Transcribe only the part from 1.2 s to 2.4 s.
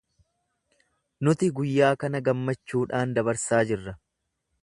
Nuti guyyaa kana